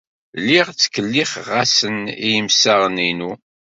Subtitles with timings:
[0.41, 1.97] Lliɣ ttkellixeɣ-asen
[2.27, 3.31] i yemsaɣen-inu.